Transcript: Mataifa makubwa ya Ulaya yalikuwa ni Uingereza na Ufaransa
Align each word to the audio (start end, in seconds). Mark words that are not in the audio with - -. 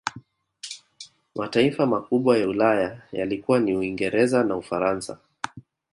Mataifa 1.35 1.85
makubwa 1.85 2.37
ya 2.37 2.47
Ulaya 2.47 3.01
yalikuwa 3.11 3.59
ni 3.59 3.77
Uingereza 3.77 4.43
na 4.43 4.55
Ufaransa 4.55 5.17